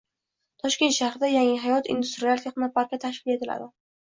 [0.63, 3.71] Toshkent shahrida Yangihayot industrial texnoparki tashkil etiladi